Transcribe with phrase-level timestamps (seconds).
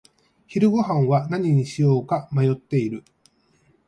[0.47, 3.03] 昼ごはんは何にしようか迷っている。